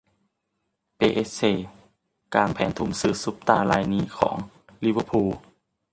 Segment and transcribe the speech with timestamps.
[0.95, 1.41] เปแอสเช
[2.33, 4.35] กางแผนทุ่มซื้อซุปตาร์รายนี้ของ
[4.83, 5.31] ลิเวอร์พูล